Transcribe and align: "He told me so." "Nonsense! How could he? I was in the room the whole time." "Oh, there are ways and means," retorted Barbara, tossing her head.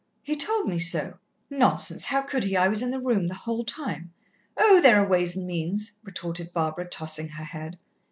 "He 0.23 0.35
told 0.35 0.67
me 0.67 0.79
so." 0.79 1.19
"Nonsense! 1.51 2.05
How 2.05 2.23
could 2.23 2.43
he? 2.45 2.57
I 2.57 2.67
was 2.67 2.81
in 2.81 2.89
the 2.89 2.99
room 2.99 3.27
the 3.27 3.35
whole 3.35 3.63
time." 3.63 4.11
"Oh, 4.57 4.81
there 4.81 4.97
are 4.99 5.07
ways 5.07 5.35
and 5.35 5.45
means," 5.45 5.99
retorted 6.03 6.51
Barbara, 6.53 6.89
tossing 6.89 7.27
her 7.27 7.43
head. 7.43 7.77